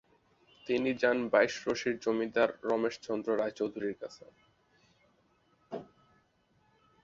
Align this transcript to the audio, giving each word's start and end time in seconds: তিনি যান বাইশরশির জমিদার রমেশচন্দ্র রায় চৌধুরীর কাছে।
তিনি 0.67 0.89
যান 1.01 1.17
বাইশরশির 1.31 1.95
জমিদার 1.99 2.49
রমেশচন্দ্র 2.63 3.29
রায় 3.39 3.55
চৌধুরীর 3.59 3.95
কাছে। 4.01 4.25